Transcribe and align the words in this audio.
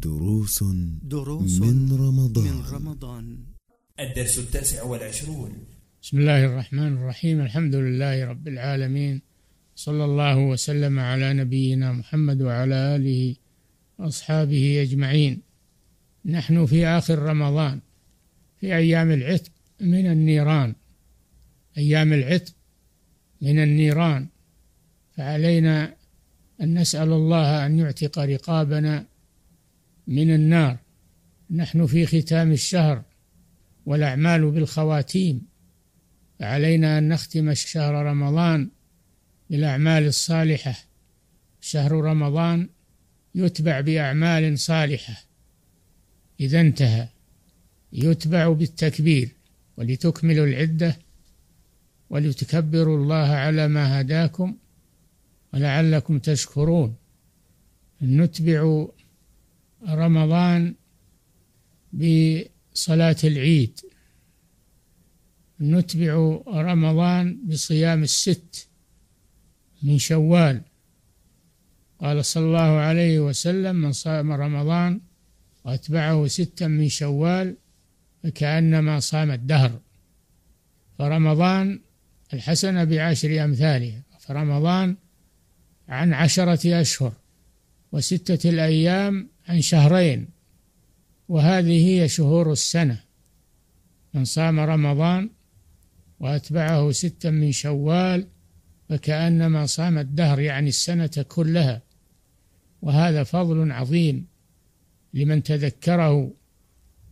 دروس 0.00 0.64
دروس 1.02 1.60
من 1.60 1.92
رمضان. 1.92 2.44
من 2.44 2.62
رمضان. 2.72 3.38
الدرس 4.00 4.38
التاسع 4.38 4.82
والعشرون. 4.82 5.50
بسم 6.02 6.18
الله 6.18 6.44
الرحمن 6.44 6.92
الرحيم. 6.96 7.40
الحمد 7.40 7.74
لله 7.74 8.24
رب 8.24 8.48
العالمين. 8.48 9.22
صلى 9.76 10.04
الله 10.04 10.38
وسلم 10.38 10.98
على 10.98 11.32
نبينا 11.32 11.92
محمد 11.92 12.42
وعلى 12.42 12.96
آله 12.96 13.36
وأصحابه 13.98 14.82
أجمعين. 14.82 15.42
نحن 16.24 16.66
في 16.66 16.86
آخر 16.86 17.18
رمضان 17.18 17.80
في 18.60 18.76
أيام 18.76 19.10
العتق 19.10 19.52
من 19.80 20.06
النيران. 20.06 20.74
أيام 21.78 22.12
العتق 22.12 22.54
من 23.42 23.58
النيران. 23.58 24.26
فعلينا 25.16 25.94
أن 26.60 26.78
نسأل 26.78 27.12
الله 27.12 27.66
أن 27.66 27.78
يعتق 27.78 28.18
رقابنا 28.18 29.15
من 30.06 30.34
النار. 30.34 30.76
نحن 31.50 31.86
في 31.86 32.06
ختام 32.06 32.52
الشهر 32.52 33.02
والأعمال 33.86 34.50
بالخواتيم. 34.50 35.42
فعلينا 36.38 36.98
أن 36.98 37.08
نختم 37.08 37.54
شهر 37.54 37.94
رمضان 37.94 38.70
بالأعمال 39.50 40.06
الصالحة. 40.06 40.74
شهر 41.60 41.92
رمضان 41.92 42.68
يتبع 43.34 43.80
بأعمال 43.80 44.58
صالحة. 44.58 45.22
إذا 46.40 46.60
انتهى. 46.60 47.08
يتبع 47.92 48.52
بالتكبير 48.52 49.28
ولتكملوا 49.76 50.46
العدة 50.46 50.96
ولتكبروا 52.10 52.96
الله 52.96 53.28
على 53.28 53.68
ما 53.68 54.00
هداكم 54.00 54.56
ولعلكم 55.54 56.18
تشكرون. 56.18 56.94
نتبع 58.02 58.86
رمضان 59.88 60.74
بصلاة 61.92 63.16
العيد. 63.24 63.80
نتبع 65.60 66.40
رمضان 66.46 67.38
بصيام 67.46 68.02
الست 68.02 68.68
من 69.82 69.98
شوال. 69.98 70.60
قال 72.00 72.24
صلى 72.24 72.44
الله 72.44 72.60
عليه 72.60 73.20
وسلم 73.20 73.76
من 73.76 73.92
صام 73.92 74.32
رمضان 74.32 75.00
واتبعه 75.64 76.26
ستا 76.26 76.66
من 76.66 76.88
شوال 76.88 77.56
فكأنما 78.22 79.00
صام 79.00 79.30
الدهر. 79.30 79.80
فرمضان 80.98 81.80
الحسنة 82.34 82.84
بعشر 82.84 83.44
أمثالها. 83.44 84.02
فرمضان 84.20 84.96
عن 85.88 86.12
عشرة 86.12 86.80
أشهر 86.80 87.12
وستة 87.92 88.50
الأيام 88.50 89.28
عن 89.48 89.60
شهرين 89.60 90.28
وهذه 91.28 91.88
هي 91.88 92.08
شهور 92.08 92.52
السنة. 92.52 93.00
من 94.14 94.24
صام 94.24 94.60
رمضان 94.60 95.30
وأتبعه 96.20 96.90
ستا 96.90 97.30
من 97.30 97.52
شوال 97.52 98.26
فكأنما 98.88 99.66
صام 99.66 99.98
الدهر 99.98 100.40
يعني 100.40 100.68
السنة 100.68 101.24
كلها. 101.28 101.82
وهذا 102.82 103.22
فضل 103.22 103.72
عظيم 103.72 104.26
لمن 105.14 105.42
تذكره 105.42 106.30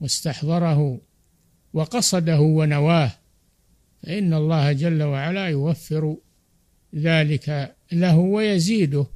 واستحضره 0.01 1.01
وقصده 1.73 2.41
ونواه. 2.41 3.13
فإن 4.03 4.35
الله 4.35 4.73
جل 4.73 5.03
وعلا 5.03 5.49
يوفر 5.49 6.17
ذلك 6.95 7.77
له 7.93 8.17
ويزيده. 8.17 9.07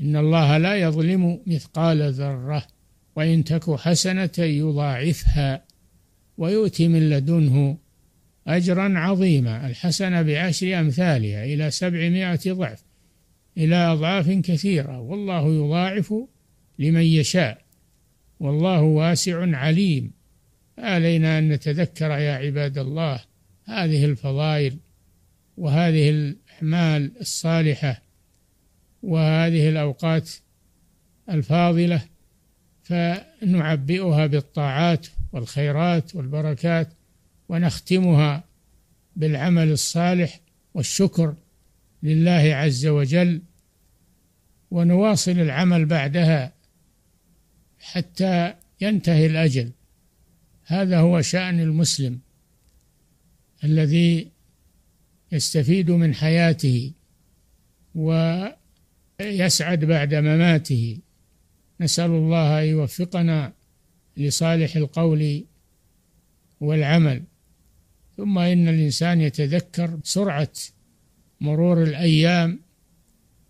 إن 0.00 0.16
الله 0.16 0.58
لا 0.58 0.76
يظلم 0.76 1.40
مثقال 1.46 2.12
ذرة 2.12 2.66
وإن 3.16 3.44
تك 3.44 3.70
حسنة 3.70 4.30
يضاعفها 4.38 5.64
ويؤتي 6.38 6.88
من 6.88 7.10
لدنه 7.10 7.78
أجرا 8.46 8.98
عظيما. 8.98 9.66
الحسنة 9.66 10.22
بعشر 10.22 10.80
أمثالها 10.80 11.44
إلى 11.44 11.70
سبعمائة 11.70 12.52
ضعف 12.52 12.84
إلى 13.58 13.76
أضعاف 13.76 14.30
كثيرة. 14.30 15.00
والله 15.00 15.48
يضاعف 15.54 16.14
لمن 16.78 17.02
يشاء 17.02 17.62
والله 18.40 18.82
واسع 18.82 19.56
عليم. 19.56 20.12
علينا 20.78 21.38
أن 21.38 21.48
نتذكر 21.48 22.10
يا 22.10 22.32
عباد 22.32 22.78
الله 22.78 23.20
هذه 23.64 24.04
الفضائل 24.04 24.76
وهذه 25.56 26.10
الأعمال 26.10 27.12
الصالحة 27.20 28.07
وهذه 29.02 29.68
الأوقات 29.68 30.30
الفاضلة 31.30 32.02
فنعبئها 32.82 34.26
بالطاعات 34.26 35.06
والخيرات 35.32 36.16
والبركات 36.16 36.88
ونختمها 37.48 38.44
بالعمل 39.16 39.72
الصالح 39.72 40.40
والشكر 40.74 41.34
لله 42.02 42.54
عز 42.54 42.86
وجل 42.86 43.42
ونواصل 44.70 45.30
العمل 45.30 45.86
بعدها 45.86 46.52
حتى 47.80 48.54
ينتهي 48.80 49.26
الأجل. 49.26 49.70
هذا 50.64 50.98
هو 50.98 51.20
شأن 51.20 51.60
المسلم 51.60 52.18
الذي 53.64 54.28
يستفيد 55.32 55.90
من 55.90 56.14
حياته 56.14 56.92
ويسعد 59.20 59.84
بعد 59.84 60.14
مماته. 60.14 60.98
نسأل 61.80 62.10
الله 62.10 62.62
أن 62.62 62.64
يوفقنا 62.64 63.52
لصالح 64.16 64.76
القول 64.76 65.44
والعمل. 66.60 67.22
ثم 68.16 68.38
إن 68.38 68.68
الإنسان 68.68 69.20
يتذكر 69.20 69.98
سرعة 70.04 70.52
مرور 71.40 71.82
الأيام 71.82 72.60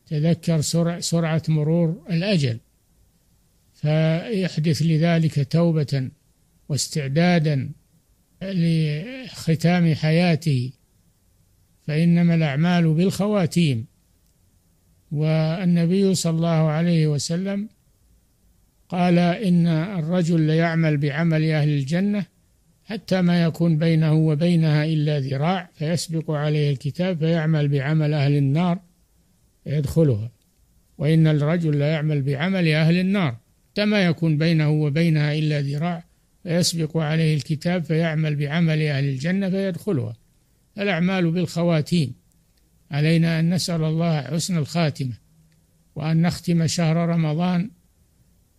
تذكر 0.07 0.61
سرعة 1.01 1.43
مرور 1.49 2.05
الأجل. 2.11 2.59
فيحدث 3.75 4.83
لذلك 4.83 5.53
توبة 5.53 6.11
واستعدادا 6.69 7.71
لختام 8.43 9.95
حياته. 9.95 10.73
فإنما 11.87 12.35
الأعمال 12.35 12.95
بالخواتيم. 12.95 13.87
والنبي 15.13 16.15
صلى 16.15 16.37
الله 16.37 16.71
عليه 16.71 17.07
وسلم 17.07 17.69
قال 18.89 19.19
إن 19.19 19.67
الرجل 19.67 20.41
ليعمل 20.41 20.97
بعمل 20.97 21.51
أهل 21.51 21.69
الجنة 21.69 22.27
حتى 22.85 23.23
ما 23.23 23.43
يكون 23.43 23.79
بينه 23.79 24.13
وبينها 24.13 24.85
إلا 24.85 25.21
ذراع 25.21 25.71
فيسبق 25.75 26.31
عليه 26.31 26.71
الكتاب 26.71 27.19
فيعمل 27.19 27.69
بعمل 27.69 28.15
أهل 28.15 28.37
النار 28.37 28.81
فيدخلها. 29.65 30.31
وإن 30.99 31.27
الرجل 31.27 31.79
لا 31.79 31.93
يعمل 31.93 32.23
بعمل 32.23 32.69
أهل 32.69 32.99
النار 32.99 33.37
حتى 33.71 33.85
ما 33.85 34.05
يكون 34.05 34.39
بينه 34.39 34.71
وبينها 34.71 35.35
إلا 35.35 35.61
ذراع 35.61 36.05
فيسبق 36.43 36.97
عليه 36.97 37.35
الكتاب 37.37 37.85
فيعمل 37.85 38.37
بعمل 38.37 38.83
أهل 38.83 39.05
الجنة 39.05 39.51
فيدخلها. 39.51 40.17
الأعمال 40.79 41.31
بالخواتيم. 41.31 42.15
علينا 42.91 43.41
أن 43.41 43.55
نسأل 43.55 43.85
الله 43.85 44.23
حسن 44.23 44.59
الخاتمة 44.59 45.13
وأن 45.95 46.23
نختم 46.23 46.67
شهر 46.67 46.97
رمضان 46.97 47.71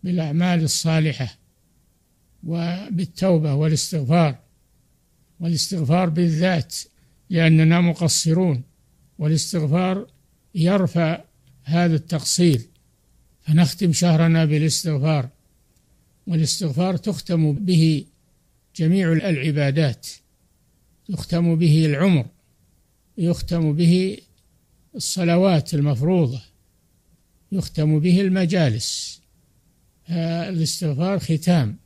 بالأعمال 0.04 0.62
الصالحة 0.62 1.38
وبالتوبة 2.44 3.54
والاستغفار 3.54 4.38
والاستغفار 5.40 6.08
بالذات 6.08 6.76
لأننا 7.30 7.80
مقصرون 7.80 8.62
والاستغفار 9.18 10.06
يرفع 10.54 11.24
هذا 11.64 11.94
التقصير. 11.94 12.70
فنختم 13.40 13.92
شهرنا 13.92 14.44
بالاستغفار 14.44 15.28
والاستغفار 16.26 16.96
تختم 16.96 17.52
به 17.52 18.04
جميع 18.76 19.12
العبادات 19.12 20.06
يختم 21.08 21.56
به 21.56 21.86
العمر 21.86 22.26
يختم 23.18 23.72
به 23.72 24.18
الصلوات 24.94 25.74
المفروضة 25.74 26.40
يختم 27.52 28.00
به 28.00 28.20
المجالس. 28.20 29.20
الاستغفار 30.10 31.18
ختام. 31.18 31.76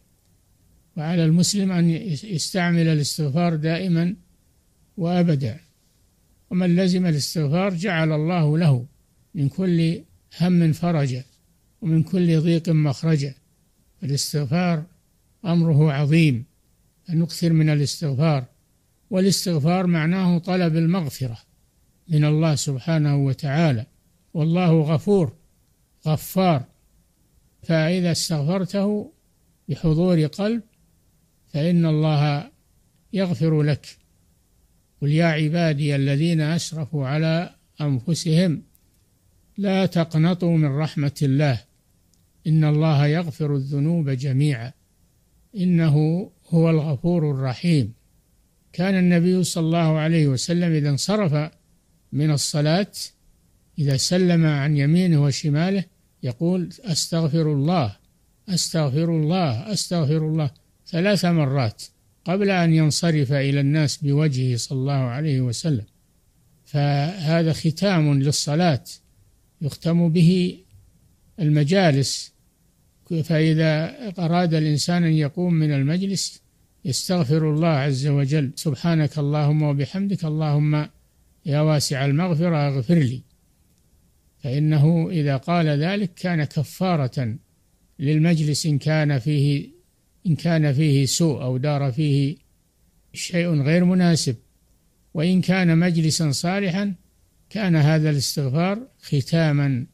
وعلى 0.97 1.25
المسلم 1.25 1.73
أن 1.73 1.91
يستعمل 2.25 2.89
الاستغفار 2.89 3.57
دائما 3.57 4.17
وأبدا. 4.97 5.61
ومن 6.51 6.77
لزم 6.77 7.07
الاستغفار 7.07 7.75
جعل 7.75 8.13
الله 8.13 8.59
له 8.59 8.87
من 9.35 9.49
كل 9.49 10.01
هم 10.41 10.73
فرجا 10.73 11.25
ومن 11.83 12.03
كل 12.03 12.41
ضيق 12.41 12.69
مخرجا. 12.69 13.35
الاستغفار 14.03 14.85
أمره 15.45 15.93
عظيم. 15.93 16.45
أن 17.11 17.19
نكثر 17.19 17.53
من 17.53 17.69
الاستغفار. 17.69 18.45
والاستغفار 19.11 19.87
معناه 19.87 20.39
طلب 20.39 20.77
المغفرة. 20.77 21.39
من 22.09 22.25
الله 22.25 22.55
سبحانه 22.55 23.17
وتعالى. 23.17 23.87
والله 24.35 24.81
غفور 24.81 25.33
غفار. 26.07 26.65
فإذا 27.63 28.13
استغفرته 28.13 29.13
بحضور 29.69 30.27
قلب 30.27 30.63
فإن 31.47 31.87
الله 31.87 32.51
يغفر 33.13 33.63
لك. 33.63 33.87
قل 35.03 35.13
يا 35.13 35.27
عبادي 35.27 35.97
الذين 35.97 36.41
أسرفوا 36.41 37.07
على 37.07 37.55
أنفسهم 37.81 38.63
لا 39.59 39.87
تقنطوا 39.87 40.57
من 40.57 40.77
رحمة 40.77 41.19
الله. 41.23 41.61
إن 42.47 42.65
الله 42.65 43.07
يغفر 43.07 43.57
الذنوب 43.57 44.11
جميعا. 44.11 44.73
إنه 45.57 46.31
هو 46.49 46.71
الغفور 46.71 47.31
الرحيم. 47.31 47.93
كان 48.73 48.95
النبي 48.95 49.45
صلى 49.45 49.67
الله 49.67 49.99
عليه 49.99 50.27
وسلم 50.27 50.73
إذا 50.73 50.91
انصرف 50.91 51.51
من 52.15 52.31
الصلاة 52.31 52.93
إذا 53.79 53.97
سلم 53.97 54.47
عن 54.47 54.77
يمينه 54.77 55.23
وشماله 55.23 55.85
يقول 56.23 56.69
أستغفر 56.85 57.53
الله 57.53 57.97
أستغفر 58.49 59.05
الله 59.05 59.73
أستغفر 59.73 60.17
الله 60.29 60.51
ثلاث 60.87 61.25
مرات 61.25 61.83
قبل 62.25 62.51
أن 62.51 62.75
ينصرف 62.75 63.33
إلى 63.33 63.61
الناس 63.61 63.97
بوجهه 63.97 64.57
صلى 64.57 64.79
الله 64.79 64.93
عليه 64.93 65.41
وسلم. 65.41 65.85
فهذا 66.65 67.53
ختام 67.53 68.23
للصلاة 68.23 68.85
يختم 69.63 70.09
به 70.09 70.59
المجالس. 71.41 72.33
فإذا 73.25 73.95
أراد 74.19 74.55
الإنسان 74.55 75.05
أن 75.05 75.13
يقوم 75.13 75.55
من 75.55 75.73
المجلس 75.73 76.41
يستغفر 76.85 77.51
الله 77.51 77.69
عز 77.69 78.07
وجل. 78.07 78.51
سبحانك 78.57 79.19
اللهم 79.19 79.63
وبحمدك 79.63 80.25
اللهم 80.25 80.87
يا 81.47 81.61
واسع 81.61 82.05
المغفرة 82.05 82.57
اغفر 82.57 82.95
لي. 82.95 83.23
فإنه 84.39 85.11
إذا 85.11 85.37
قال 85.37 85.67
ذلك 85.67 86.15
كان 86.15 86.45
كفارة 86.45 87.37
للمجلس 87.99 88.67
إن 88.67 88.79
كان 88.79 89.19
فيه 89.19 89.71
إن 90.27 90.37
كان 90.37 90.73
فيه 90.73 91.07
سوء 91.07 91.43
أو 91.43 91.57
دار 91.57 91.93
فيه 91.93 92.37
شيء 93.13 93.63
غير 93.63 93.85
مناسب. 93.85 94.37
وإن 95.15 95.41
كان 95.41 95.79
مجلسا 95.79 96.31
صالحا 96.31 96.95
كان 97.51 97.77
هذا 97.77 98.11
الاستغفار 98.11 98.89
ختاما 99.03 99.87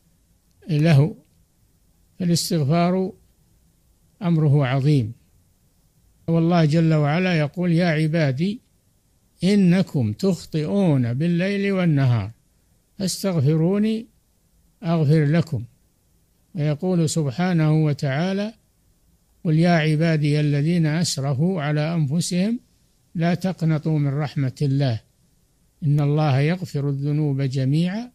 له. 0.71 1.17
فالاستغفار 2.19 3.13
أمره 4.23 4.67
عظيم. 4.67 5.13
والله 6.29 6.65
جل 6.65 6.95
وعلا 6.95 7.39
يقول 7.39 7.73
يا 7.73 7.87
عبادي 7.87 8.61
إنكم 9.45 10.13
تخطئون 10.13 11.15
بالليل 11.15 11.73
والنهار. 11.73 12.31
فاستغفروني 12.99 14.07
أغفر 14.83 15.25
لكم. 15.25 15.65
ويقول 16.55 17.09
سبحانه 17.09 17.85
وتعالى 17.85 18.55
قل 19.45 19.59
يا 19.59 19.71
عبادي 19.71 20.41
الذين 20.41 20.87
أسرفوا 20.87 21.63
على 21.63 21.95
أنفسهم 21.95 22.61
لا 23.15 23.35
تقنطوا 23.35 23.99
من 23.99 24.15
رحمة 24.15 24.55
الله. 24.63 25.01
إن 25.85 26.01
الله 26.01 26.41
يغفر 26.41 26.89
الذنوب 26.89 27.43
جميعا 27.43 28.11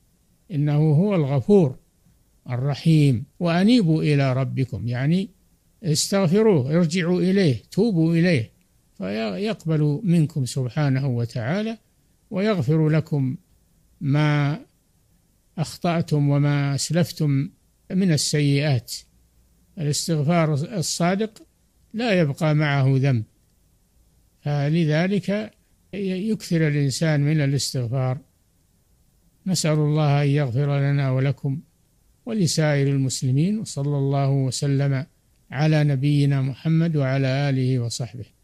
إنه 0.52 0.78
هو 0.78 1.16
الغفور 1.16 1.76
الرحيم. 2.50 3.26
وأنيبوا 3.40 4.04
إلى 4.04 4.34
ربكم 4.34 4.88
يعني 4.88 5.30
استغفروه 5.84 6.76
ارجعوا 6.76 7.22
إليه 7.22 7.64
توبوا 7.72 8.16
إليه. 8.16 8.55
فيقبل 8.98 10.02
منكم 10.04 10.46
سبحانه 10.46 11.08
وتعالى 11.08 11.78
ويغفر 12.32 12.90
لكم 12.90 13.38
ما 14.02 14.60
أخطأتم 15.58 16.30
وما 16.30 16.76
أسلفتم 16.76 17.50
من 17.92 18.12
السيئات. 18.12 18.94
الاستغفار 19.78 20.54
الصادق 20.54 21.44
لا 21.94 22.20
يبقى 22.20 22.56
معه 22.56 22.94
ذنب. 22.98 23.24
فلذلك 24.42 25.52
يكثر 25.94 26.68
الإنسان 26.68 27.22
من 27.22 27.42
الاستغفار. 27.42 28.18
نسأل 29.48 29.80
الله 29.80 30.24
أن 30.24 30.28
يغفر 30.28 30.80
لنا 30.80 31.12
ولكم 31.12 31.60
ولسائر 32.26 32.88
المسلمين 32.88 33.60
وصلى 33.60 33.98
الله 33.98 34.30
وسلم 34.30 35.06
على 35.52 35.84
نبينا 35.84 36.42
محمد 36.42 36.96
وعلى 36.96 37.28
آله 37.28 37.80
وصحبه. 37.80 38.35